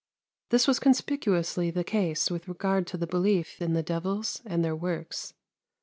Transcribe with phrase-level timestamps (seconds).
[0.49, 4.75] This was conspicuously the case with regard to the belief in the devils and their
[4.75, 5.35] works.